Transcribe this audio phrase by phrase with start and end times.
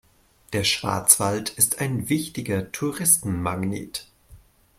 [0.53, 4.07] Der Schwarzwald ist ein wichtiger Touristenmagnet.